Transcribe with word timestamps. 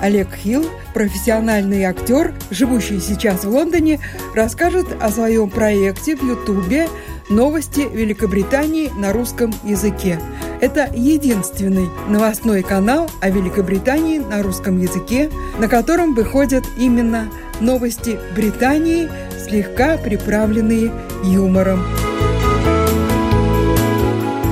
Олег 0.00 0.34
Хилл, 0.34 0.64
профессиональный 0.94 1.84
актер, 1.84 2.32
живущий 2.50 3.00
сейчас 3.00 3.44
в 3.44 3.50
Лондоне, 3.50 4.00
расскажет 4.34 4.86
о 5.00 5.10
своем 5.10 5.50
проекте 5.50 6.16
в 6.16 6.22
Ютубе 6.22 6.88
«Новости 7.28 7.80
Великобритании 7.92 8.90
на 8.96 9.12
русском 9.12 9.52
языке». 9.64 10.18
Это 10.60 10.90
единственный 10.92 11.88
новостной 12.08 12.62
канал 12.62 13.08
о 13.20 13.30
Великобритании 13.30 14.18
на 14.18 14.42
русском 14.42 14.78
языке, 14.80 15.30
на 15.58 15.68
котором 15.68 16.14
выходят 16.14 16.64
именно 16.76 17.28
новости 17.60 18.18
Британии, 18.34 19.08
слегка 19.38 19.96
приправленные 19.96 20.92
юмором. 21.22 21.84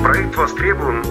Проект 0.03 0.35
востребован, 0.37 1.03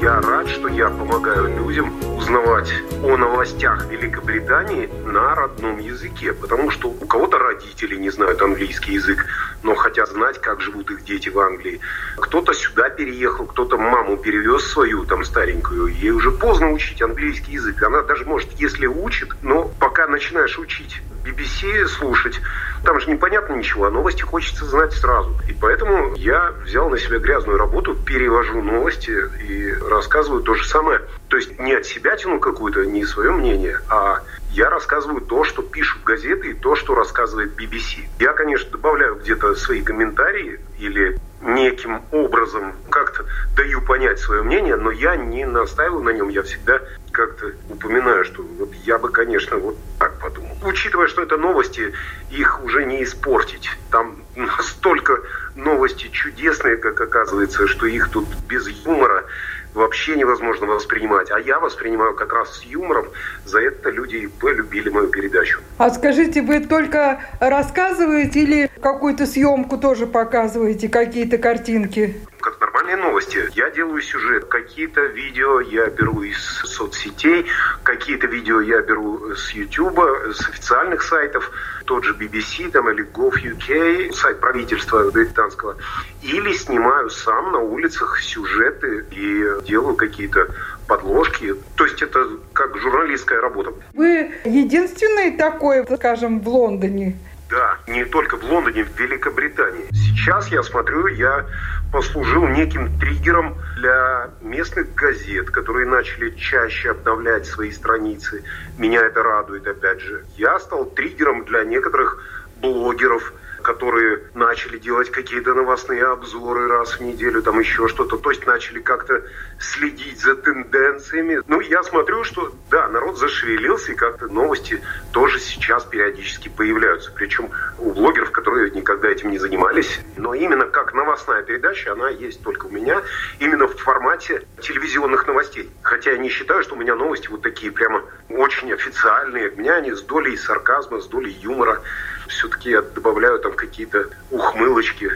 я 0.00 0.20
рад, 0.20 0.48
что 0.48 0.68
я 0.68 0.88
помогаю 0.90 1.48
людям 1.56 1.92
узнавать 2.16 2.72
о 3.02 3.16
новостях 3.16 3.86
Великобритании 3.86 4.88
на 5.04 5.34
родном 5.34 5.78
языке, 5.78 6.32
потому 6.32 6.70
что 6.70 6.88
у 6.88 7.06
кого-то 7.06 7.38
родители 7.38 7.96
не 7.96 8.10
знают 8.10 8.40
английский 8.40 8.92
язык, 8.92 9.26
но 9.62 9.74
хотят 9.74 10.08
знать, 10.10 10.40
как 10.40 10.60
живут 10.60 10.90
их 10.90 11.04
дети 11.04 11.28
в 11.30 11.38
Англии. 11.38 11.80
Кто-то 12.16 12.54
сюда 12.54 12.90
переехал, 12.90 13.46
кто-то 13.46 13.76
маму 13.76 14.16
перевез 14.16 14.64
свою, 14.64 15.04
там, 15.04 15.24
старенькую, 15.24 15.86
ей 15.88 16.10
уже 16.10 16.30
поздно 16.30 16.70
учить 16.72 17.02
английский 17.02 17.52
язык. 17.52 17.82
Она 17.82 18.02
даже, 18.02 18.24
может, 18.24 18.50
если 18.52 18.86
учит, 18.86 19.30
но 19.42 19.70
пока 19.98 20.06
начинаешь 20.06 20.56
учить 20.58 21.02
BBC 21.24 21.86
слушать, 21.88 22.40
там 22.84 23.00
же 23.00 23.10
непонятно 23.10 23.54
ничего, 23.54 23.86
а 23.86 23.90
новости 23.90 24.22
хочется 24.22 24.64
знать 24.64 24.92
сразу. 24.92 25.36
И 25.48 25.52
поэтому 25.52 26.14
я 26.14 26.52
взял 26.64 26.88
на 26.88 26.98
себя 26.98 27.18
грязную 27.18 27.58
работу, 27.58 27.96
перевожу 27.96 28.62
новости 28.62 29.10
и 29.42 29.72
рассказываю 29.72 30.44
то 30.44 30.54
же 30.54 30.64
самое. 30.68 31.00
То 31.26 31.36
есть 31.36 31.58
не 31.58 31.74
от 31.74 31.84
себя 31.84 32.16
тяну 32.16 32.38
какую-то, 32.38 32.84
не 32.86 33.04
свое 33.04 33.32
мнение, 33.32 33.80
а 33.88 34.22
я 34.52 34.70
рассказываю 34.70 35.20
то, 35.20 35.42
что 35.42 35.62
пишут 35.62 36.04
газеты 36.04 36.50
и 36.50 36.54
то, 36.54 36.76
что 36.76 36.94
рассказывает 36.94 37.60
BBC. 37.60 38.06
Я, 38.20 38.34
конечно, 38.34 38.70
добавляю 38.70 39.16
где-то 39.16 39.56
свои 39.56 39.82
комментарии 39.82 40.60
или 40.78 41.18
неким 41.40 42.02
образом 42.10 42.74
как-то 42.90 43.24
даю 43.56 43.80
понять 43.80 44.18
свое 44.18 44.42
мнение, 44.42 44.76
но 44.76 44.90
я 44.90 45.16
не 45.16 45.46
настаиваю 45.46 46.02
на 46.02 46.10
нем, 46.10 46.28
я 46.28 46.42
всегда 46.42 46.80
как-то 47.12 47.52
упоминаю, 47.70 48.24
что 48.24 48.42
вот 48.42 48.72
я 48.84 48.98
бы, 48.98 49.08
конечно, 49.08 49.56
вот 49.56 49.76
так 49.98 50.18
подумал. 50.18 50.56
Учитывая, 50.62 51.06
что 51.06 51.22
это 51.22 51.36
новости, 51.36 51.92
их 52.30 52.62
уже 52.64 52.84
не 52.84 53.02
испортить. 53.02 53.70
Там 53.90 54.16
настолько 54.36 55.20
новости 55.54 56.08
чудесные, 56.08 56.76
как 56.76 57.00
оказывается, 57.00 57.66
что 57.66 57.86
их 57.86 58.10
тут 58.10 58.26
без 58.48 58.68
юмора 58.68 59.24
вообще 59.74 60.16
невозможно 60.16 60.66
воспринимать. 60.66 61.30
А 61.30 61.38
я 61.38 61.60
воспринимаю 61.60 62.14
как 62.14 62.32
раз 62.32 62.58
с 62.58 62.62
юмором. 62.62 63.06
За 63.44 63.60
это 63.60 63.90
люди 63.90 64.16
и 64.16 64.26
полюбили 64.26 64.88
мою 64.88 65.08
передачу. 65.08 65.60
А 65.78 65.90
скажите, 65.90 66.42
вы 66.42 66.60
только 66.60 67.20
рассказываете 67.40 68.40
или 68.40 68.70
какую-то 68.80 69.26
съемку 69.26 69.78
тоже 69.78 70.06
показываете, 70.06 70.88
какие-то 70.88 71.38
картинки? 71.38 72.16
Как 72.40 72.58
нормальные 72.78 72.96
новости. 72.96 73.38
Я 73.54 73.70
делаю 73.70 74.00
сюжет. 74.02 74.44
Какие-то 74.46 75.00
видео 75.06 75.60
я 75.60 75.86
беру 75.86 76.22
из 76.22 76.38
соцсетей, 76.38 77.46
какие-то 77.82 78.26
видео 78.26 78.60
я 78.60 78.80
беру 78.82 79.34
с 79.34 79.50
YouTube, 79.50 79.98
с 80.32 80.48
официальных 80.48 81.02
сайтов, 81.02 81.50
тот 81.86 82.04
же 82.04 82.14
BBC 82.14 82.70
там, 82.70 82.88
или 82.90 83.04
Gov.uk, 83.04 84.12
сайт 84.12 84.40
правительства 84.40 85.10
британского. 85.10 85.76
Или 86.22 86.52
снимаю 86.52 87.10
сам 87.10 87.52
на 87.52 87.58
улицах 87.58 88.20
сюжеты 88.20 89.06
и 89.10 89.44
делаю 89.66 89.96
какие-то 89.96 90.48
подложки. 90.86 91.54
То 91.76 91.84
есть 91.84 92.00
это 92.02 92.28
как 92.52 92.76
журналистская 92.78 93.40
работа. 93.40 93.72
Вы 93.94 94.30
единственный 94.44 95.36
такой, 95.36 95.84
скажем, 95.96 96.40
в 96.40 96.48
Лондоне? 96.48 97.18
Да, 97.50 97.78
не 97.86 98.04
только 98.04 98.36
в 98.36 98.44
Лондоне, 98.44 98.84
в 98.84 99.00
Великобритании. 99.00 99.86
Сейчас 99.90 100.48
я 100.48 100.62
смотрю, 100.62 101.06
я 101.06 101.46
послужил 101.92 102.46
неким 102.46 102.98
триггером 102.98 103.56
для 103.76 104.30
местных 104.40 104.94
газет, 104.94 105.50
которые 105.50 105.86
начали 105.86 106.30
чаще 106.30 106.90
обновлять 106.90 107.46
свои 107.46 107.70
страницы. 107.70 108.44
Меня 108.76 109.00
это 109.02 109.22
радует, 109.22 109.66
опять 109.66 110.00
же. 110.00 110.24
Я 110.36 110.58
стал 110.58 110.86
триггером 110.86 111.44
для 111.44 111.64
некоторых 111.64 112.22
блогеров, 112.60 113.32
которые 113.62 114.22
начали 114.34 114.78
делать 114.78 115.10
какие-то 115.10 115.54
новостные 115.54 116.04
обзоры 116.04 116.68
раз 116.68 116.98
в 116.98 117.00
неделю, 117.00 117.42
там 117.42 117.58
еще 117.58 117.88
что-то. 117.88 118.16
То 118.16 118.30
есть 118.30 118.46
начали 118.46 118.80
как-то 118.80 119.22
следить 119.58 120.20
за 120.20 120.36
тенденциями. 120.36 121.42
Ну, 121.46 121.60
я 121.60 121.82
смотрю, 121.82 122.24
что 122.24 122.54
да, 122.70 122.88
народ 122.88 123.18
зашевелился, 123.18 123.92
и 123.92 123.94
как-то 123.94 124.26
новости 124.28 124.80
тоже 125.12 125.38
сейчас 125.40 125.84
периодически 125.84 126.48
появляются. 126.48 127.12
Причем 127.14 127.50
у 127.78 127.92
блогеров, 127.92 128.30
которые 128.30 128.70
никогда 128.70 129.08
этим 129.08 129.30
не 129.30 129.38
занимались. 129.38 130.00
Но 130.16 130.34
именно 130.34 130.66
как 130.66 130.94
новостная 130.94 131.42
передача, 131.42 131.92
она 131.92 132.08
есть 132.08 132.42
только 132.42 132.66
у 132.66 132.70
меня, 132.70 133.02
именно 133.40 133.66
в 133.66 133.76
формате 133.76 134.46
телевизионных 134.60 135.26
новостей. 135.26 135.70
Хотя 135.82 136.12
я 136.12 136.18
не 136.18 136.28
считаю, 136.28 136.62
что 136.62 136.74
у 136.74 136.78
меня 136.78 136.94
новости 136.94 137.28
вот 137.28 137.42
такие 137.42 137.72
прямо 137.72 138.02
очень 138.28 138.72
официальные. 138.72 139.50
У 139.50 139.56
меня 139.58 139.74
они 139.74 139.92
с 139.92 140.02
долей 140.02 140.36
сарказма, 140.36 141.00
с 141.00 141.06
долей 141.06 141.32
юмора 141.32 141.82
все-таки 142.28 142.70
я 142.70 142.82
добавляю 142.82 143.38
там 143.38 143.52
какие-то 143.54 144.08
ухмылочки. 144.30 145.10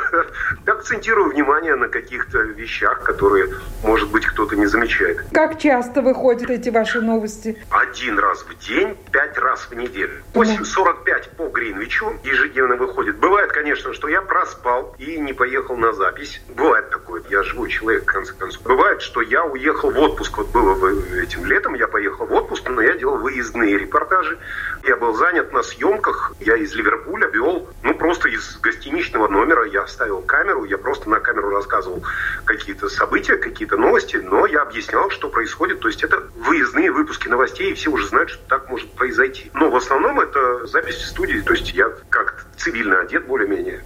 Акцентирую 0.66 1.30
внимание 1.30 1.74
на 1.74 1.88
каких-то 1.88 2.38
вещах, 2.38 3.02
которые, 3.02 3.48
может 3.82 4.10
быть, 4.10 4.26
кто-то 4.26 4.56
не 4.56 4.66
замечает. 4.66 5.24
Как 5.32 5.58
часто 5.58 6.02
выходят 6.02 6.50
эти 6.50 6.68
ваши 6.68 7.00
новости? 7.00 7.62
Один 7.70 8.18
раз 8.18 8.42
в 8.42 8.58
день, 8.66 8.96
пять 9.12 9.36
раз 9.38 9.68
в 9.70 9.74
неделю. 9.74 10.22
8.45 10.34 11.36
по 11.36 11.48
Гринвичу 11.48 12.14
ежедневно 12.24 12.76
выходит. 12.76 13.16
Бывает, 13.18 13.52
конечно, 13.52 13.92
что 13.92 14.08
я 14.08 14.22
проспал 14.22 14.94
и 14.98 15.18
не 15.18 15.32
поехал 15.32 15.76
на 15.76 15.92
запись. 15.92 16.40
Бывает 16.48 16.90
такое. 16.90 17.22
Я 17.30 17.42
живой 17.42 17.70
человек, 17.70 18.02
в 18.02 18.06
конце 18.06 18.32
концов. 18.34 18.62
Бывает, 18.62 19.02
что 19.02 19.20
я 19.20 19.44
уехал 19.44 19.90
в 19.90 19.98
отпуск. 19.98 20.38
Вот 20.38 20.48
было 20.50 20.74
этим 21.20 21.44
летом, 21.46 21.74
я 21.74 21.88
поехал 21.88 22.26
в 22.26 22.32
отпуск, 22.32 22.68
но 22.68 22.80
я 22.82 22.96
делал 22.96 23.18
выездные 23.18 23.78
репортажи. 23.78 24.38
Я 24.84 24.96
был 24.96 25.14
занят 25.14 25.52
на 25.52 25.62
съемках. 25.62 26.32
Я 26.44 26.56
из 26.56 26.74
Ливерпуля 26.74 27.28
вел, 27.28 27.66
ну, 27.82 27.94
просто 27.94 28.28
из 28.28 28.58
гостиничного 28.58 29.28
номера 29.28 29.64
я 29.64 29.86
ставил 29.86 30.20
камеру, 30.20 30.64
я 30.64 30.76
просто 30.76 31.08
на 31.08 31.18
камеру 31.18 31.48
рассказывал 31.48 32.04
какие-то 32.44 32.90
события, 32.90 33.36
какие-то 33.36 33.78
новости, 33.78 34.16
но 34.16 34.44
я 34.44 34.60
объяснял, 34.60 35.08
что 35.08 35.30
происходит. 35.30 35.80
То 35.80 35.88
есть 35.88 36.04
это 36.04 36.22
выездные 36.36 36.92
выпуски 36.92 37.28
новостей, 37.28 37.70
и 37.70 37.74
все 37.74 37.90
уже 37.90 38.06
знают, 38.08 38.28
что 38.28 38.46
так 38.46 38.68
может 38.68 38.92
произойти. 38.92 39.50
Но 39.54 39.70
в 39.70 39.76
основном 39.76 40.20
это 40.20 40.66
запись 40.66 40.96
в 40.96 41.06
студии, 41.06 41.40
то 41.40 41.54
есть 41.54 41.72
я 41.72 41.90
как 42.10 42.44
цивильно 42.58 43.00
одет 43.00 43.26
более-менее. 43.26 43.82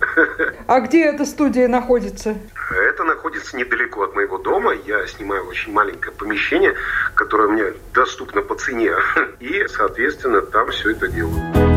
А 0.66 0.80
где 0.80 1.04
эта 1.04 1.24
студия 1.24 1.68
находится? 1.68 2.36
Это 2.70 3.04
находится 3.04 3.56
недалеко 3.56 4.02
от 4.02 4.14
моего 4.14 4.38
дома. 4.38 4.74
Я 4.84 5.06
снимаю 5.06 5.46
очень 5.46 5.72
маленькое 5.72 6.12
помещение, 6.12 6.74
которое 7.14 7.48
мне 7.48 7.72
доступно 7.94 8.42
по 8.42 8.56
цене. 8.56 8.92
И, 9.40 9.64
соответственно, 9.68 10.42
там 10.42 10.70
все 10.70 10.90
это 10.90 11.06
делаю. 11.08 11.67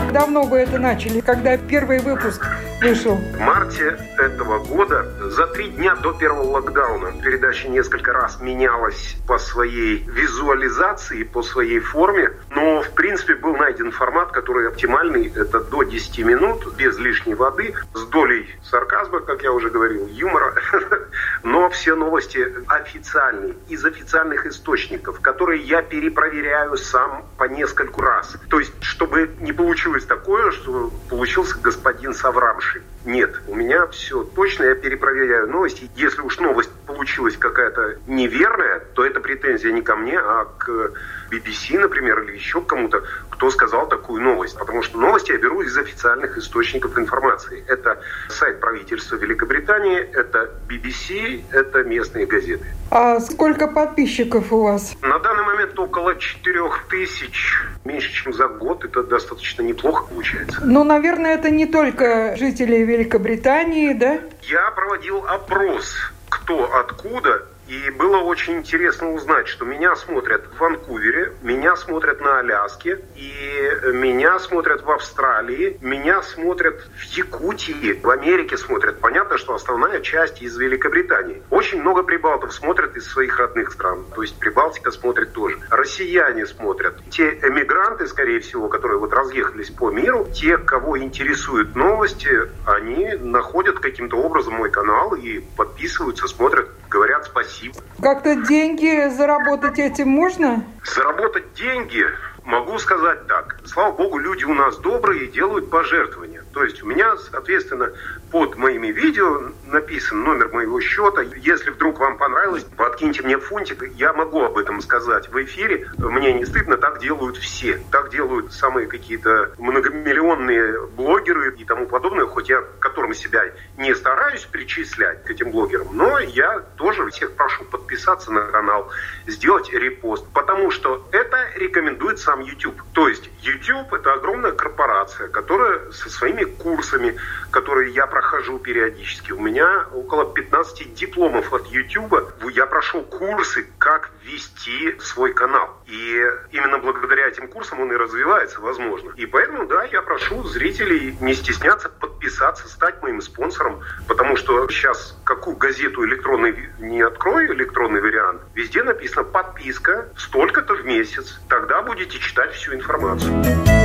Как 0.00 0.12
давно 0.12 0.44
вы 0.44 0.60
это 0.60 0.78
начали? 0.78 1.20
Когда 1.20 1.58
первый 1.58 1.98
выпуск 1.98 2.46
вышел? 2.80 3.16
В 3.16 3.38
марте 3.38 3.98
этого 4.18 4.58
года, 4.58 5.04
за 5.30 5.46
три 5.48 5.68
дня 5.68 5.94
до 5.94 6.12
первого 6.12 6.42
локдауна, 6.52 7.12
передача 7.22 7.68
несколько 7.68 8.12
раз 8.12 8.40
менялась 8.40 9.16
по 9.28 9.38
своей 9.38 9.98
визуализации, 10.08 11.22
по 11.22 11.42
своей 11.42 11.80
форме. 11.80 12.32
Но 12.50 12.80
в 12.82 12.90
принципе, 12.94 13.34
был 13.34 13.56
найден 13.56 13.90
формат, 13.92 14.32
который 14.32 14.68
оптимальный. 14.68 15.32
Это 15.34 15.60
до 15.60 15.82
10 15.82 16.18
минут, 16.24 16.74
без 16.76 16.98
лишней 16.98 17.34
воды, 17.34 17.74
с 17.94 18.04
долей 18.06 18.48
сарказма, 18.62 19.20
как 19.20 19.42
я 19.42 19.52
уже 19.52 19.70
говорил, 19.70 20.06
юмора. 20.06 20.54
Но 21.42 21.68
все 21.70 21.94
новости 21.94 22.46
официальные, 22.66 23.54
из 23.68 23.84
официальных 23.84 24.46
источников, 24.46 25.20
которые 25.20 25.62
я 25.62 25.82
перепроверяю 25.82 26.76
сам 26.76 27.24
по 27.36 27.44
нескольку 27.44 28.00
раз. 28.02 28.36
То 28.48 28.58
есть, 28.58 28.72
чтобы 28.82 29.30
не 29.40 29.52
получилось 29.52 29.89
такое, 29.98 30.50
что 30.52 30.92
получился 31.08 31.58
господин 31.58 32.14
совравший. 32.14 32.82
Нет, 33.04 33.40
у 33.48 33.54
меня 33.54 33.86
все 33.88 34.24
точно, 34.24 34.64
я 34.64 34.74
перепроверяю 34.74 35.48
новости. 35.48 35.90
Если 35.96 36.20
уж 36.20 36.38
новость 36.38 36.70
получилась 36.86 37.36
какая-то 37.36 37.96
неверная, 38.06 38.80
то 38.94 39.04
это 39.04 39.20
претензия 39.20 39.72
не 39.72 39.80
ко 39.80 39.96
мне, 39.96 40.18
а 40.18 40.44
к 40.58 40.92
BBC, 41.30 41.78
например, 41.78 42.20
или 42.22 42.34
еще 42.34 42.60
кому-то, 42.60 43.02
кто 43.30 43.50
сказал 43.50 43.88
такую 43.88 44.22
новость. 44.22 44.58
Потому 44.58 44.82
что 44.82 44.98
новости 44.98 45.32
я 45.32 45.38
беру 45.38 45.62
из 45.62 45.76
официальных 45.78 46.36
источников 46.36 46.98
информации. 46.98 47.64
Это 47.68 48.02
сайт 48.28 48.60
правительства 48.60 49.16
Великобритании, 49.16 49.98
это 49.98 50.50
BBC, 50.68 51.44
это 51.52 51.82
местные 51.84 52.26
газеты. 52.26 52.66
А 52.90 53.20
сколько 53.20 53.66
подписчиков 53.66 54.52
у 54.52 54.64
вас? 54.64 54.94
На 55.00 55.18
данный 55.20 55.44
момент 55.44 55.78
около 55.78 56.16
4 56.16 56.60
тысяч. 56.90 57.62
Меньше, 57.84 58.12
чем 58.12 58.34
за 58.34 58.48
год. 58.48 58.84
Это 58.84 59.02
достаточно 59.02 59.62
неплохо 59.62 59.79
получается. 60.08 60.60
Ну, 60.64 60.84
наверное, 60.84 61.34
это 61.34 61.50
не 61.50 61.66
только 61.66 62.36
жители 62.36 62.76
Великобритании, 62.78 63.92
да? 63.92 64.20
Я 64.42 64.70
проводил 64.72 65.24
опрос 65.26 65.94
кто 66.30 66.72
откуда 66.74 67.46
и 67.70 67.88
было 67.90 68.16
очень 68.16 68.54
интересно 68.54 69.12
узнать, 69.12 69.46
что 69.46 69.64
меня 69.64 69.94
смотрят 69.94 70.44
в 70.44 70.58
Ванкувере, 70.58 71.34
меня 71.40 71.76
смотрят 71.76 72.20
на 72.20 72.40
Аляске, 72.40 72.98
и 73.14 73.92
меня 73.92 74.40
смотрят 74.40 74.82
в 74.82 74.90
Австралии, 74.90 75.78
меня 75.80 76.20
смотрят 76.22 76.80
в 76.96 77.02
Якутии, 77.16 78.00
в 78.02 78.10
Америке 78.10 78.56
смотрят. 78.56 78.98
Понятно, 78.98 79.38
что 79.38 79.54
основная 79.54 80.00
часть 80.00 80.42
из 80.42 80.58
Великобритании. 80.58 81.44
Очень 81.50 81.80
много 81.80 82.02
прибалтов 82.02 82.52
смотрят 82.52 82.96
из 82.96 83.06
своих 83.06 83.38
родных 83.38 83.70
стран. 83.72 84.04
То 84.16 84.22
есть 84.22 84.36
Прибалтика 84.40 84.90
смотрит 84.90 85.32
тоже. 85.32 85.56
Россияне 85.70 86.46
смотрят. 86.46 86.96
Те 87.08 87.38
эмигранты, 87.40 88.08
скорее 88.08 88.40
всего, 88.40 88.68
которые 88.68 88.98
вот 88.98 89.12
разъехались 89.12 89.70
по 89.70 89.92
миру, 89.92 90.28
те, 90.34 90.58
кого 90.58 90.98
интересуют 90.98 91.76
новости, 91.76 92.50
они 92.66 93.14
находят 93.20 93.78
каким-то 93.78 94.16
образом 94.16 94.54
мой 94.54 94.72
канал 94.72 95.14
и 95.14 95.38
подписываются, 95.56 96.26
смотрят, 96.26 96.68
говорят 96.88 97.26
спасибо 97.26 97.59
спасибо. 97.60 97.74
Как-то 98.00 98.36
деньги 98.36 99.08
заработать 99.10 99.78
этим 99.78 100.08
можно? 100.08 100.64
Заработать 100.84 101.52
деньги 101.54 102.04
могу 102.44 102.78
сказать 102.78 103.26
так. 103.26 103.60
Слава 103.64 103.92
богу, 103.92 104.18
люди 104.18 104.44
у 104.44 104.54
нас 104.54 104.78
добрые 104.78 105.24
и 105.24 105.30
делают 105.30 105.70
пожертвования. 105.70 106.42
То 106.52 106.64
есть 106.64 106.82
у 106.82 106.86
меня, 106.86 107.16
соответственно, 107.16 107.92
под 108.30 108.56
моими 108.56 108.88
видео 108.88 109.50
написан 109.66 110.22
номер 110.22 110.48
моего 110.52 110.80
счета. 110.80 111.22
Если 111.36 111.70
вдруг 111.70 112.00
вам 112.00 112.18
понравилось, 112.18 112.64
подкиньте 112.76 113.22
мне 113.22 113.38
фунтик. 113.38 113.82
Я 113.94 114.12
могу 114.12 114.42
об 114.42 114.58
этом 114.58 114.80
сказать 114.80 115.28
в 115.28 115.42
эфире. 115.44 115.88
Мне 115.98 116.32
не 116.32 116.44
стыдно, 116.44 116.76
так 116.76 117.00
делают 117.00 117.36
все. 117.36 117.80
Так 117.90 118.10
делают 118.10 118.52
самые 118.52 118.86
какие-то 118.86 119.52
многомиллионные 119.58 120.86
блогеры 120.88 121.54
и 121.56 121.64
тому 121.64 121.86
подобное. 121.86 122.26
Хоть 122.26 122.48
я 122.48 122.60
к 122.60 122.78
которым 122.80 123.14
себя 123.14 123.44
не 123.76 123.94
стараюсь 123.94 124.44
причислять 124.44 125.24
к 125.24 125.30
этим 125.30 125.50
блогерам, 125.50 125.88
но 125.92 126.18
я 126.18 126.60
тоже 126.76 127.08
всех 127.10 127.32
прошу 127.32 127.64
подписаться 127.64 128.32
на 128.32 128.42
канал, 128.46 128.90
сделать 129.26 129.72
репост, 129.72 130.26
потому 130.32 130.70
что 130.70 131.08
это 131.12 131.36
рекомендует 131.56 132.18
сам 132.18 132.40
YouTube. 132.40 132.80
То 132.92 133.08
есть 133.08 133.30
YouTube 133.42 133.92
это 133.92 134.12
огромная 134.12 134.52
корпорация, 134.52 135.28
которая 135.28 135.90
со 135.92 136.10
своими 136.10 136.39
курсами, 136.44 137.16
которые 137.50 137.92
я 137.92 138.06
прохожу 138.06 138.58
периодически. 138.58 139.32
У 139.32 139.40
меня 139.40 139.86
около 139.92 140.24
15 140.32 140.94
дипломов 140.94 141.52
от 141.52 141.66
YouTube. 141.66 142.14
Я 142.52 142.66
прошел 142.66 143.02
курсы, 143.02 143.66
как 143.78 144.10
вести 144.22 144.98
свой 145.00 145.32
канал. 145.32 145.76
И 145.86 146.22
именно 146.52 146.78
благодаря 146.78 147.28
этим 147.28 147.48
курсам 147.48 147.80
он 147.80 147.92
и 147.92 147.96
развивается, 147.96 148.60
возможно. 148.60 149.12
И 149.16 149.26
поэтому, 149.26 149.66
да, 149.66 149.84
я 149.84 150.02
прошу 150.02 150.44
зрителей 150.44 151.16
не 151.20 151.34
стесняться 151.34 151.88
подписаться, 151.88 152.68
стать 152.68 153.02
моим 153.02 153.20
спонсором, 153.20 153.82
потому 154.06 154.36
что 154.36 154.68
сейчас 154.68 155.18
какую 155.24 155.56
газету 155.56 156.04
электронный 156.04 156.70
не 156.78 157.02
открою, 157.02 157.54
электронный 157.54 158.00
вариант, 158.00 158.42
везде 158.54 158.82
написано 158.82 159.24
подписка 159.24 160.08
столько-то 160.16 160.74
в 160.74 160.84
месяц. 160.84 161.40
Тогда 161.48 161.82
будете 161.82 162.18
читать 162.18 162.52
всю 162.52 162.74
информацию. 162.74 163.79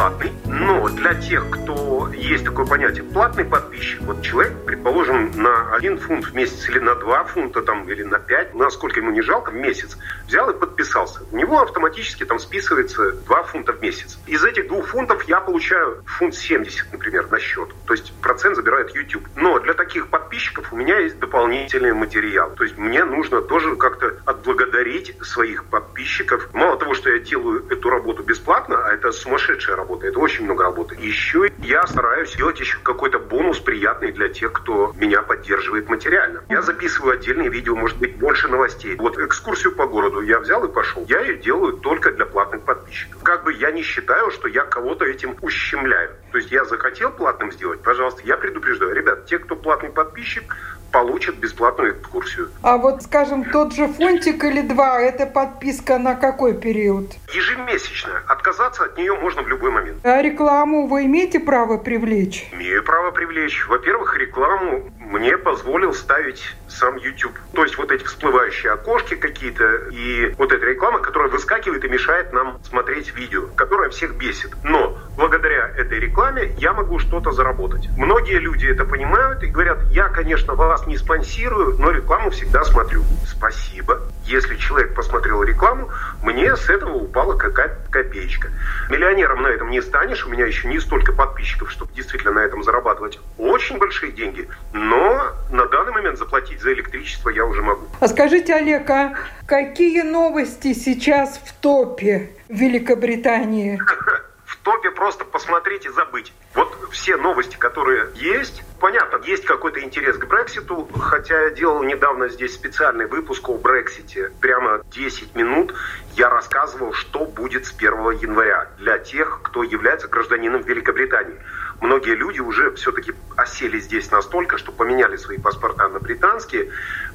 Полностью 0.00 0.30
бесплатный, 0.30 0.39
но 0.70 0.88
для 0.88 1.14
тех, 1.14 1.50
кто 1.50 2.08
есть 2.14 2.44
такое 2.44 2.64
понятие 2.64 3.02
платный 3.02 3.44
подписчик, 3.44 4.02
вот 4.02 4.22
человек, 4.22 4.52
предположим, 4.64 5.32
на 5.34 5.74
один 5.74 5.98
фунт 5.98 6.26
в 6.26 6.34
месяц 6.34 6.68
или 6.68 6.78
на 6.78 6.94
два 6.94 7.24
фунта 7.24 7.60
там, 7.60 7.88
или 7.88 8.04
на 8.04 8.20
пять, 8.20 8.54
насколько 8.54 9.00
ему 9.00 9.10
не 9.10 9.20
жалко, 9.20 9.50
в 9.50 9.54
месяц, 9.54 9.98
взял 10.28 10.48
и 10.48 10.56
подписался. 10.56 11.22
У 11.32 11.36
него 11.36 11.60
автоматически 11.60 12.24
там 12.24 12.38
списывается 12.38 13.10
два 13.26 13.42
фунта 13.42 13.72
в 13.72 13.82
месяц. 13.82 14.20
Из 14.28 14.44
этих 14.44 14.68
двух 14.68 14.86
фунтов 14.86 15.24
я 15.24 15.40
получаю 15.40 16.04
фунт 16.06 16.36
70, 16.36 16.92
например, 16.92 17.28
на 17.32 17.40
счет. 17.40 17.70
То 17.86 17.94
есть 17.94 18.12
процент 18.22 18.54
забирает 18.54 18.94
YouTube. 18.94 19.26
Но 19.34 19.58
для 19.58 19.74
таких 19.74 20.06
подписчиков 20.06 20.72
у 20.72 20.76
меня 20.76 21.00
есть 21.00 21.18
дополнительный 21.18 21.94
материал. 21.94 22.52
То 22.54 22.62
есть 22.62 22.78
мне 22.78 23.04
нужно 23.04 23.42
тоже 23.42 23.74
как-то 23.74 24.14
отблагодарить 24.24 25.16
своих 25.22 25.64
подписчиков. 25.64 26.48
Мало 26.52 26.78
того, 26.78 26.94
что 26.94 27.10
я 27.10 27.18
делаю 27.18 27.66
эту 27.70 27.90
работу 27.90 28.22
бесплатно, 28.22 28.86
а 28.86 28.92
это 28.92 29.10
сумасшедшая 29.10 29.74
работа, 29.74 30.06
это 30.06 30.20
очень 30.20 30.44
много 30.44 30.59
работы. 30.62 30.96
Еще 31.00 31.50
я 31.58 31.86
стараюсь 31.86 32.32
сделать 32.32 32.60
еще 32.60 32.78
какой-то 32.82 33.18
бонус 33.18 33.58
приятный 33.60 34.12
для 34.12 34.28
тех, 34.28 34.52
кто 34.52 34.92
меня 34.96 35.22
поддерживает 35.22 35.88
материально. 35.88 36.42
Я 36.48 36.62
записываю 36.62 37.14
отдельные 37.14 37.48
видео, 37.48 37.74
может 37.74 37.98
быть, 37.98 38.16
больше 38.16 38.48
новостей. 38.48 38.96
Вот 38.96 39.18
экскурсию 39.18 39.74
по 39.74 39.86
городу 39.86 40.20
я 40.20 40.38
взял 40.40 40.64
и 40.64 40.72
пошел. 40.72 41.04
Я 41.08 41.20
ее 41.20 41.36
делаю 41.38 41.74
только 41.74 42.12
для 42.12 42.26
платных 42.26 42.62
подписчиков. 42.62 43.22
Как 43.22 43.44
бы 43.44 43.52
я 43.52 43.70
не 43.70 43.82
считаю, 43.82 44.30
что 44.30 44.48
я 44.48 44.64
кого-то 44.64 45.04
этим 45.04 45.36
ущемляю. 45.40 46.10
То 46.32 46.38
есть 46.38 46.50
я 46.50 46.64
захотел 46.64 47.10
платным 47.10 47.52
сделать, 47.52 47.82
пожалуйста, 47.82 48.22
я 48.24 48.36
предупреждаю. 48.36 48.94
Ребят, 48.94 49.26
те, 49.26 49.38
кто 49.38 49.56
платный 49.56 49.90
подписчик, 49.90 50.56
получат 50.90 51.36
бесплатную 51.36 51.92
экскурсию. 51.92 52.50
А 52.62 52.76
вот, 52.76 53.02
скажем, 53.02 53.44
тот 53.44 53.74
же 53.74 53.88
фунтик 53.88 54.44
или 54.44 54.62
два, 54.62 55.00
это 55.00 55.26
подписка 55.26 55.98
на 55.98 56.14
какой 56.14 56.54
период? 56.54 57.12
Ежемесячно. 57.32 58.22
Отказаться 58.26 58.84
от 58.84 58.96
нее 58.98 59.14
можно 59.14 59.42
в 59.42 59.48
любой 59.48 59.70
момент. 59.70 60.04
А 60.04 60.20
рекламу 60.22 60.86
вы 60.86 61.06
имеете 61.06 61.40
право 61.40 61.78
привлечь? 61.78 62.48
Имею 62.52 62.82
право 62.84 63.10
привлечь. 63.10 63.66
Во-первых, 63.68 64.16
рекламу 64.16 64.90
мне 64.98 65.36
позволил 65.36 65.92
ставить 65.92 66.54
сам 66.68 66.96
YouTube. 66.96 67.36
То 67.52 67.62
есть 67.62 67.76
вот 67.78 67.90
эти 67.90 68.04
всплывающие 68.04 68.72
окошки 68.72 69.14
какие-то 69.14 69.88
и 69.90 70.34
вот 70.38 70.52
эта 70.52 70.66
реклама, 70.66 71.00
которая 71.00 71.28
выскакивает 71.28 71.84
и 71.84 71.88
мешает 71.88 72.32
нам 72.32 72.58
смотреть 72.68 73.14
видео, 73.14 73.46
которая 73.56 73.90
всех 73.90 74.16
бесит. 74.16 74.50
Но 74.62 74.98
благодаря 75.20 75.70
этой 75.76 76.00
рекламе 76.00 76.52
я 76.56 76.72
могу 76.72 76.98
что-то 76.98 77.30
заработать. 77.30 77.88
Многие 77.96 78.38
люди 78.38 78.66
это 78.66 78.86
понимают 78.86 79.42
и 79.42 79.48
говорят, 79.48 79.78
я, 79.92 80.08
конечно, 80.08 80.54
вас 80.54 80.86
не 80.86 80.96
спонсирую, 80.96 81.76
но 81.78 81.90
рекламу 81.90 82.30
всегда 82.30 82.64
смотрю. 82.64 83.04
Спасибо. 83.26 84.00
Если 84.24 84.56
человек 84.56 84.94
посмотрел 84.94 85.42
рекламу, 85.42 85.90
мне 86.22 86.56
с 86.56 86.70
этого 86.70 86.94
упала 86.94 87.36
какая-то 87.36 87.76
копеечка. 87.90 88.48
Миллионером 88.88 89.42
на 89.42 89.48
этом 89.48 89.70
не 89.70 89.82
станешь, 89.82 90.24
у 90.24 90.30
меня 90.30 90.46
еще 90.46 90.68
не 90.68 90.80
столько 90.80 91.12
подписчиков, 91.12 91.70
чтобы 91.70 91.92
действительно 91.92 92.32
на 92.32 92.40
этом 92.40 92.62
зарабатывать 92.62 93.20
очень 93.36 93.76
большие 93.76 94.12
деньги, 94.12 94.48
но 94.72 95.34
на 95.50 95.66
данный 95.66 95.92
момент 95.92 96.18
заплатить 96.18 96.62
за 96.62 96.72
электричество 96.72 97.28
я 97.28 97.44
уже 97.44 97.60
могу. 97.60 97.84
А 98.00 98.08
скажите, 98.08 98.54
Олег, 98.54 98.88
а 98.88 99.14
какие 99.46 100.00
новости 100.00 100.72
сейчас 100.72 101.38
в 101.44 101.52
топе 101.60 102.30
в 102.48 102.54
Великобритании? 102.54 103.78
В 104.70 104.72
топе 104.72 104.92
просто 104.92 105.24
посмотреть 105.24 105.84
и 105.84 105.88
забыть. 105.88 106.32
Вот 106.54 106.72
все 106.92 107.16
новости, 107.16 107.56
которые 107.56 108.12
есть, 108.14 108.62
понятно, 108.80 109.20
есть 109.24 109.44
какой-то 109.44 109.80
интерес 109.80 110.16
к 110.16 110.26
Брекситу, 110.26 110.88
хотя 110.98 111.44
я 111.44 111.50
делал 111.50 111.82
недавно 111.82 112.28
здесь 112.28 112.54
специальный 112.54 113.06
выпуск 113.06 113.48
о 113.48 113.58
Брексите. 113.58 114.32
Прямо 114.40 114.82
10 114.90 115.36
минут 115.36 115.74
я 116.16 116.28
рассказывал, 116.28 116.92
что 116.92 117.26
будет 117.26 117.66
с 117.66 117.74
1 117.76 117.92
января 118.22 118.68
для 118.78 118.98
тех, 118.98 119.40
кто 119.42 119.62
является 119.62 120.08
гражданином 120.08 120.62
Великобритании. 120.62 121.38
Многие 121.80 122.14
люди 122.14 122.40
уже 122.40 122.74
все-таки 122.74 123.14
осели 123.36 123.78
здесь 123.80 124.10
настолько, 124.10 124.58
что 124.58 124.70
поменяли 124.70 125.16
свои 125.16 125.38
паспорта 125.38 125.88
на 125.88 125.98
британские, 125.98 126.70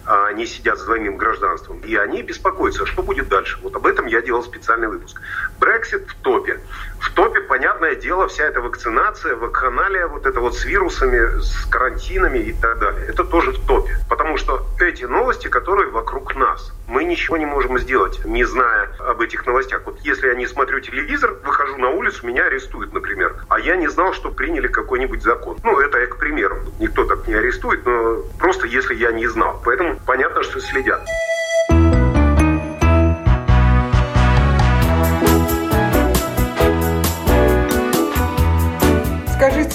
а 0.06 0.28
они 0.28 0.48
сидят 0.48 0.80
с 0.80 0.86
двойным 0.86 1.18
гражданством, 1.18 1.82
и 1.82 1.96
они 1.96 2.24
беспокоятся, 2.24 2.86
что 2.86 3.04
будет 3.04 3.28
дальше. 3.28 3.60
Вот 3.62 3.76
об 3.76 3.86
этом 3.86 4.08
я 4.08 4.22
делал 4.22 4.44
специальный 4.44 4.88
выпуск. 4.88 5.22
Брексит 5.60 6.08
в 6.08 6.16
топе. 6.22 6.60
В 7.00 7.12
топе, 7.12 7.42
понятное 7.42 7.96
дело, 7.96 8.28
вся 8.28 8.46
эта 8.46 8.60
вакцинация, 8.60 9.36
вакханалия, 9.36 10.08
вот 10.08 10.26
это 10.26 10.40
вот 10.40 10.56
с 10.56 10.66
вирусами, 10.66 11.40
с 11.40 11.55
карантинами 11.70 12.40
и 12.40 12.54
так 12.54 12.80
далее, 12.80 13.06
это 13.08 13.24
тоже 13.24 13.52
в 13.52 13.66
топе. 13.66 13.98
Потому 14.10 14.38
что 14.38 14.66
эти 14.80 15.06
новости, 15.06 15.48
которые 15.48 15.90
вокруг 15.90 16.36
нас, 16.36 16.72
мы 16.88 17.04
ничего 17.04 17.38
не 17.38 17.46
можем 17.46 17.80
сделать, 17.80 18.24
не 18.26 18.44
зная 18.44 18.90
об 19.00 19.22
этих 19.22 19.46
новостях. 19.46 19.82
Вот 19.86 20.00
если 20.02 20.28
я 20.28 20.36
не 20.36 20.48
смотрю 20.48 20.80
телевизор, 20.80 21.36
выхожу 21.44 21.78
на 21.78 21.90
улицу, 21.90 22.26
меня 22.26 22.46
арестуют, 22.46 22.94
например. 22.94 23.36
А 23.50 23.60
я 23.60 23.76
не 23.76 23.88
знал, 23.88 24.14
что 24.14 24.32
приняли 24.32 24.68
какой-нибудь 24.68 25.24
закон. 25.24 25.58
Ну, 25.64 25.80
это 25.80 26.00
я 26.00 26.08
к 26.08 26.18
примеру. 26.18 26.58
Никто 26.80 27.06
так 27.06 27.28
не 27.28 27.34
арестует, 27.34 27.86
но 27.86 28.24
просто 28.40 28.68
если 28.68 28.96
я 28.96 29.12
не 29.12 29.28
знал. 29.28 29.62
Поэтому 29.64 30.00
понятно, 30.06 30.44
что 30.44 30.60
следят. 30.60 31.06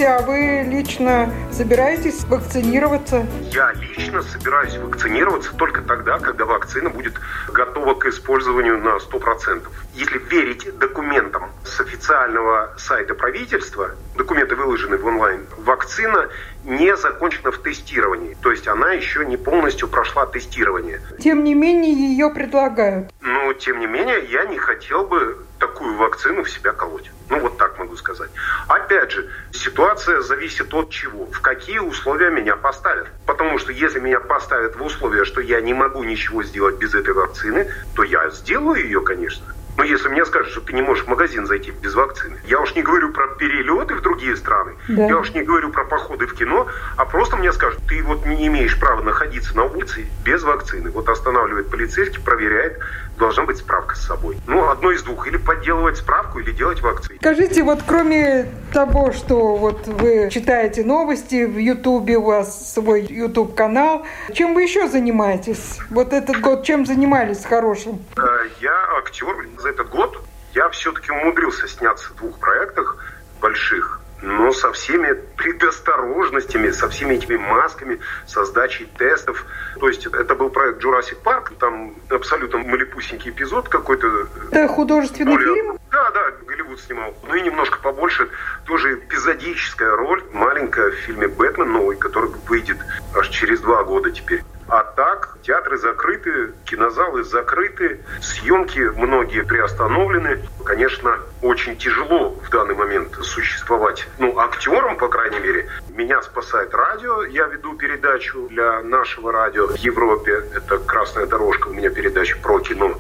Скажите, 0.00 0.16
а 0.16 0.26
вы 0.26 0.62
лично 0.66 1.30
собираетесь 1.52 2.24
вакцинироваться? 2.24 3.26
Я 3.52 3.72
лично 3.72 4.22
собираюсь 4.22 4.74
вакцинироваться 4.78 5.54
только 5.54 5.82
тогда, 5.82 6.18
когда 6.18 6.46
вакцина 6.46 6.88
будет 6.88 7.20
готова 7.52 7.92
к 7.92 8.06
использованию 8.06 8.78
на 8.78 8.96
100%. 8.96 9.62
Если 9.94 10.18
верить 10.30 10.78
документам 10.78 11.50
с 11.66 11.80
официального 11.80 12.70
сайта 12.78 13.14
правительства, 13.14 13.90
документы 14.16 14.56
выложены 14.56 14.96
в 14.96 15.04
онлайн, 15.04 15.44
вакцина 15.58 16.30
не 16.64 16.96
закончена 16.96 17.52
в 17.52 17.58
тестировании. 17.58 18.38
То 18.42 18.52
есть 18.52 18.66
она 18.68 18.92
еще 18.92 19.26
не 19.26 19.36
полностью 19.36 19.86
прошла 19.86 20.24
тестирование. 20.24 21.02
Тем 21.18 21.44
не 21.44 21.54
менее, 21.54 21.92
ее 21.92 22.30
предлагают. 22.30 23.12
Но, 23.20 23.52
тем 23.52 23.80
не 23.80 23.86
менее, 23.86 24.24
я 24.30 24.46
не 24.46 24.56
хотел 24.56 25.04
бы 25.04 25.36
такую 25.60 25.96
вакцину 25.96 26.42
в 26.42 26.50
себя 26.50 26.72
колоть. 26.72 27.10
Ну, 27.28 27.38
вот 27.38 27.58
так 27.58 27.78
могу 27.78 27.94
сказать. 27.94 28.30
Опять 28.66 29.12
же, 29.12 29.30
ситуация 29.52 30.20
зависит 30.22 30.74
от 30.74 30.90
чего. 30.90 31.26
В 31.26 31.40
какие 31.40 31.78
условия 31.78 32.30
меня 32.30 32.56
поставят. 32.56 33.08
Потому 33.26 33.58
что 33.58 33.70
если 33.70 34.00
меня 34.00 34.18
поставят 34.18 34.74
в 34.74 34.82
условия, 34.82 35.24
что 35.24 35.40
я 35.40 35.60
не 35.60 35.74
могу 35.74 36.02
ничего 36.02 36.42
сделать 36.42 36.78
без 36.78 36.94
этой 36.94 37.14
вакцины, 37.14 37.70
то 37.94 38.02
я 38.02 38.30
сделаю 38.30 38.82
ее, 38.82 39.02
конечно. 39.02 39.46
Но 39.80 39.84
если 39.84 40.10
мне 40.10 40.26
скажут, 40.26 40.52
что 40.52 40.60
ты 40.60 40.74
не 40.74 40.82
можешь 40.82 41.04
в 41.04 41.08
магазин 41.08 41.46
зайти 41.46 41.70
без 41.70 41.94
вакцины, 41.94 42.36
я 42.46 42.60
уж 42.60 42.74
не 42.74 42.82
говорю 42.82 43.14
про 43.14 43.28
перелеты 43.28 43.94
в 43.94 44.02
другие 44.02 44.36
страны, 44.36 44.74
да. 44.88 45.06
я 45.06 45.16
уж 45.16 45.32
не 45.32 45.40
говорю 45.40 45.70
про 45.70 45.86
походы 45.86 46.26
в 46.26 46.34
кино, 46.34 46.66
а 46.98 47.06
просто 47.06 47.38
мне 47.38 47.50
скажут, 47.50 47.80
ты 47.88 48.02
вот 48.02 48.26
не 48.26 48.46
имеешь 48.48 48.78
права 48.78 49.00
находиться 49.00 49.56
на 49.56 49.64
улице 49.64 50.04
без 50.22 50.42
вакцины. 50.42 50.90
Вот 50.90 51.08
останавливает 51.08 51.70
полицейский, 51.70 52.20
проверяет, 52.22 52.78
должна 53.20 53.44
быть 53.44 53.56
справка 53.56 53.94
с 53.94 54.06
собой. 54.06 54.36
Ну, 54.46 54.68
одно 54.68 54.90
из 54.90 55.02
двух. 55.02 55.26
Или 55.26 55.36
подделывать 55.36 55.96
справку, 55.96 56.40
или 56.40 56.50
делать 56.50 56.82
вакцину. 56.82 57.18
Скажите, 57.18 57.62
вот 57.62 57.80
кроме 57.86 58.46
того, 58.72 59.12
что 59.12 59.56
вот 59.56 59.86
вы 59.86 60.28
читаете 60.30 60.84
новости 60.84 61.44
в 61.44 61.56
Ютубе, 61.56 62.16
у 62.16 62.24
вас 62.24 62.74
свой 62.74 63.02
Ютуб-канал, 63.02 64.04
чем 64.34 64.54
вы 64.54 64.62
еще 64.62 64.88
занимаетесь? 64.88 65.78
Вот 65.90 66.12
этот 66.12 66.40
год 66.40 66.64
чем 66.64 66.84
занимались 66.84 67.44
хорошим? 67.44 68.00
Э, 68.16 68.20
я 68.60 68.89
актер. 69.00 69.46
За 69.58 69.70
этот 69.70 69.88
год 69.88 70.22
я 70.54 70.68
все-таки 70.70 71.10
умудрился 71.10 71.68
сняться 71.68 72.10
в 72.10 72.16
двух 72.16 72.38
проектах 72.38 72.96
больших 73.40 74.00
но 74.22 74.52
со 74.52 74.72
всеми 74.72 75.14
предосторожностями, 75.36 76.70
со 76.70 76.88
всеми 76.88 77.14
этими 77.14 77.36
масками, 77.36 78.00
со 78.26 78.44
сдачей 78.44 78.86
тестов. 78.98 79.44
То 79.78 79.88
есть 79.88 80.06
это 80.06 80.34
был 80.34 80.50
проект 80.50 80.82
Jurassic 80.84 81.22
Park, 81.24 81.54
там 81.58 81.94
абсолютно 82.10 82.58
малепусенький 82.58 83.30
эпизод 83.30 83.68
какой-то. 83.68 84.28
Это 84.50 84.68
художественный 84.68 85.32
более... 85.32 85.54
фильм? 85.54 85.78
Да, 85.90 86.10
да, 86.10 86.30
Голливуд 86.46 86.80
снимал. 86.80 87.14
Ну 87.26 87.34
и 87.34 87.42
немножко 87.42 87.78
побольше, 87.80 88.28
тоже 88.64 88.94
эпизодическая 88.94 89.90
роль, 89.96 90.22
маленькая 90.32 90.90
в 90.90 90.94
фильме 90.94 91.28
«Бэтмен» 91.28 91.72
новый, 91.72 91.96
который 91.96 92.30
выйдет 92.46 92.78
аж 93.14 93.28
через 93.28 93.60
два 93.60 93.84
года 93.84 94.10
теперь. 94.10 94.42
А 94.70 94.84
так, 94.84 95.36
театры 95.42 95.76
закрыты, 95.78 96.52
кинозалы 96.64 97.24
закрыты, 97.24 98.00
съемки 98.20 98.78
многие 98.78 99.42
приостановлены. 99.42 100.38
Конечно, 100.64 101.18
очень 101.42 101.76
тяжело 101.76 102.30
в 102.30 102.50
данный 102.50 102.76
момент 102.76 103.14
существовать, 103.20 104.06
ну, 104.18 104.38
актерам, 104.38 104.96
по 104.96 105.08
крайней 105.08 105.40
мере. 105.40 105.68
Меня 105.88 106.22
спасает 106.22 106.72
радио, 106.72 107.24
я 107.24 107.46
веду 107.46 107.74
передачу 107.74 108.46
для 108.48 108.80
нашего 108.82 109.32
радио 109.32 109.66
в 109.66 109.74
Европе. 109.74 110.44
Это 110.54 110.78
«Красная 110.78 111.26
дорожка», 111.26 111.66
у 111.66 111.72
меня 111.72 111.90
передача 111.90 112.38
про 112.38 112.60
кино. 112.60 112.94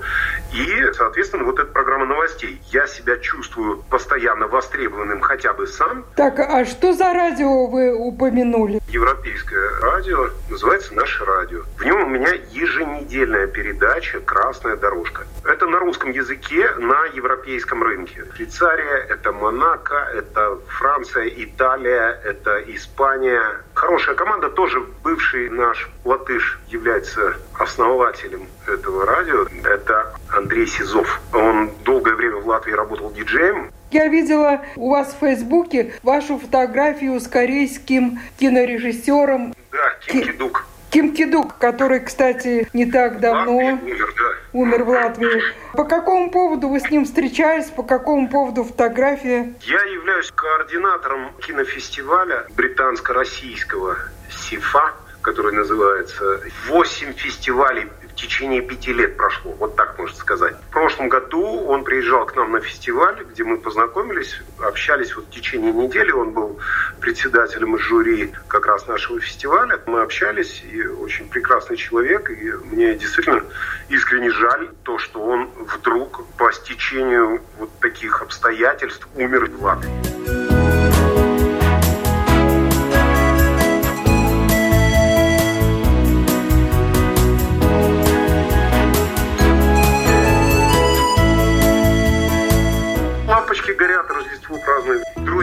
И, 0.52 0.92
соответственно, 0.94 1.44
вот 1.44 1.60
эта 1.60 1.70
программа 1.70 2.06
новостей. 2.06 2.60
Я 2.72 2.88
себя 2.88 3.16
чувствую 3.18 3.84
постоянно 3.88 4.48
востребованным 4.48 5.20
хотя 5.20 5.52
бы 5.52 5.68
сам. 5.68 6.04
Так, 6.16 6.40
а 6.40 6.64
что 6.64 6.92
за 6.94 7.12
радио 7.12 7.66
вы 7.66 7.94
упомянули? 7.94 8.80
Европейское 8.88 9.70
радио, 9.80 10.30
называется 10.48 10.94
«Наше 10.94 11.24
радио». 11.24 11.59
В 11.78 11.84
нем 11.84 12.02
у 12.02 12.06
меня 12.06 12.32
еженедельная 12.50 13.46
передача 13.46 14.20
«Красная 14.20 14.76
дорожка». 14.76 15.26
Это 15.44 15.66
на 15.66 15.78
русском 15.78 16.10
языке 16.10 16.70
на 16.78 17.06
европейском 17.06 17.82
рынке. 17.82 18.24
Швейцария, 18.36 19.06
это 19.08 19.32
Монако, 19.32 20.10
это 20.14 20.58
Франция, 20.68 21.28
Италия, 21.28 22.20
это 22.24 22.60
Испания. 22.74 23.42
Хорошая 23.74 24.14
команда, 24.14 24.50
тоже 24.50 24.80
бывший 25.02 25.48
наш 25.50 25.88
латыш 26.04 26.60
является 26.68 27.36
основателем 27.58 28.46
этого 28.66 29.06
радио. 29.06 29.46
Это 29.64 30.14
Андрей 30.28 30.66
Сизов. 30.66 31.20
Он 31.32 31.70
долгое 31.84 32.14
время 32.14 32.36
в 32.36 32.46
Латвии 32.46 32.72
работал 32.72 33.10
диджеем. 33.10 33.70
Я 33.90 34.06
видела 34.06 34.60
у 34.76 34.90
вас 34.90 35.12
в 35.14 35.18
Фейсбуке 35.18 35.94
вашу 36.02 36.38
фотографию 36.38 37.18
с 37.18 37.26
корейским 37.26 38.20
кинорежиссером. 38.38 39.52
Да, 39.72 39.94
Ким 40.06 40.22
Кидук. 40.22 40.64
Ким 40.90 41.14
Кидук, 41.14 41.56
который, 41.58 42.00
кстати, 42.00 42.68
не 42.72 42.90
так 42.90 43.20
давно 43.20 43.56
умер, 43.56 44.14
да. 44.16 44.58
умер 44.58 44.84
в 44.84 44.88
Латвии. 44.88 45.42
По 45.74 45.84
какому 45.84 46.30
поводу 46.30 46.68
вы 46.68 46.80
с 46.80 46.90
ним 46.90 47.04
встречались? 47.04 47.66
По 47.66 47.84
какому 47.84 48.28
поводу 48.28 48.64
фотография? 48.64 49.54
Я 49.60 49.82
являюсь 49.84 50.32
координатором 50.34 51.32
кинофестиваля 51.46 52.46
британско-российского 52.56 53.96
СИФА, 54.30 54.94
который 55.22 55.52
называется 55.52 56.40
«Восемь 56.68 57.12
фестивалей 57.12 57.86
в 58.10 58.14
течение 58.14 58.60
пяти 58.60 58.92
лет 58.92 59.16
прошло, 59.16 59.52
вот 59.52 59.76
так 59.76 59.98
можно 59.98 60.16
сказать. 60.16 60.56
В 60.68 60.72
прошлом 60.72 61.08
году 61.08 61.64
он 61.66 61.84
приезжал 61.84 62.26
к 62.26 62.34
нам 62.36 62.52
на 62.52 62.60
фестиваль, 62.60 63.24
где 63.30 63.44
мы 63.44 63.56
познакомились, 63.56 64.40
общались 64.58 65.14
вот 65.14 65.26
в 65.26 65.30
течение 65.30 65.72
недели. 65.72 66.10
Он 66.10 66.32
был 66.32 66.58
председателем 67.00 67.78
жюри 67.78 68.32
как 68.48 68.66
раз 68.66 68.86
нашего 68.86 69.20
фестиваля. 69.20 69.80
Мы 69.86 70.02
общались, 70.02 70.62
и 70.70 70.86
очень 70.86 71.28
прекрасный 71.28 71.76
человек, 71.76 72.30
и 72.30 72.52
мне 72.74 72.94
действительно 72.94 73.42
искренне 73.88 74.30
жаль 74.30 74.70
то, 74.84 74.98
что 74.98 75.20
он 75.20 75.50
вдруг 75.76 76.24
по 76.36 76.52
стечению 76.52 77.42
вот 77.58 77.70
таких 77.80 78.22
обстоятельств 78.22 79.08
умер 79.16 79.50
в 79.50 79.62
Латвии. 79.62 80.19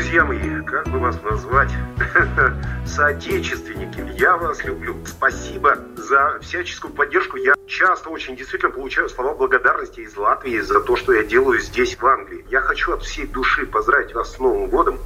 Друзья 0.08 0.24
мои, 0.24 0.62
как 0.64 0.88
бы 0.88 1.00
вас 1.00 1.22
назвать? 1.22 1.70
Соотечественники, 2.86 4.02
я 4.18 4.38
вас 4.38 4.64
люблю. 4.64 4.96
Спасибо 5.06 5.78
за 5.98 6.40
всяческую 6.40 6.94
поддержку. 6.94 7.36
Я 7.36 7.56
часто 7.68 8.10
очень 8.10 8.38
действительно 8.38 8.72
получаю 8.72 9.10
слова 9.10 9.34
благодарности 9.34 10.00
из 10.00 10.16
Латвии 10.16 10.62
за 10.62 10.80
то, 10.80 10.96
что 10.96 11.12
я 11.12 11.24
делаю 11.24 11.60
здесь, 11.60 11.98
в 12.00 12.06
Англии. 12.06 12.46
Я 12.50 12.62
хочу 12.62 12.94
от 12.94 13.04
всей 13.04 13.28
души 13.28 13.66
поздравить 13.66 14.14
вас 14.14 14.34
с 14.34 14.40
Новым 14.40 14.70
годом. 14.70 14.98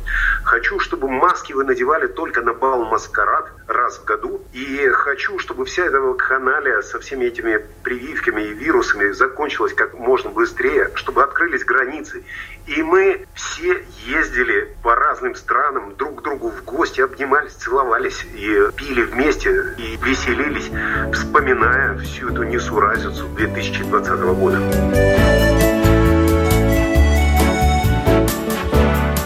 Хочу, 0.44 0.80
чтобы 0.80 1.10
маски 1.10 1.54
вы 1.54 1.64
надевали 1.64 2.06
только 2.06 2.42
на 2.42 2.54
бал 2.54 2.86
маскарад 2.86 3.52
раз 3.72 3.98
в 3.98 4.06
году. 4.06 4.42
И 4.54 4.88
хочу, 4.94 5.40
чтобы 5.40 5.66
вся 5.66 5.86
эта 5.86 6.00
вакханалия 6.00 6.82
со 6.82 7.00
всеми 7.00 7.26
этими 7.26 7.60
прививками 7.84 8.42
и 8.42 8.54
вирусами 8.54 9.12
закончилась 9.12 9.74
как 9.74 9.94
можно 9.94 10.30
быстрее, 10.30 10.92
чтобы 10.96 11.24
открылись 11.24 11.64
границы. 11.64 12.24
И 12.68 12.82
мы 12.84 13.26
все 13.34 13.84
ездили 14.06 14.76
по 14.84 14.96
разным 14.96 15.36
странам, 15.36 15.96
друг 15.96 16.22
к 16.22 16.24
другу 16.24 16.50
в 16.50 16.64
гости, 16.64 17.02
обнимались, 17.02 17.54
целовались 17.54 18.26
и 18.34 18.68
пили 18.76 19.04
вместе 19.04 19.76
и 19.78 19.98
веселились, 20.04 20.70
вспоминая 21.14 21.98
всю 22.00 22.30
эту 22.30 22.44
несуразицу 22.44 23.28
2020 23.30 24.12
года. 24.22 24.60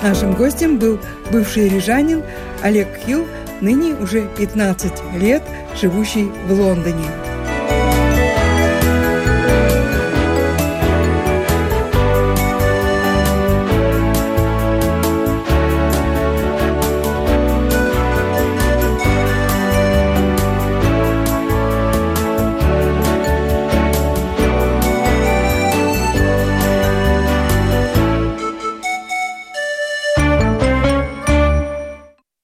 Нашим 0.06 0.36
гостем 0.36 0.78
был 0.78 1.00
бывший 1.32 1.68
рижанин 1.68 2.24
Олег 2.62 2.88
Хилл, 2.96 3.26
ныне 3.62 3.96
уже 3.96 4.28
15 4.38 5.14
лет 5.20 5.44
живущий 5.76 6.32
в 6.48 6.52
Лондоне. 6.52 7.35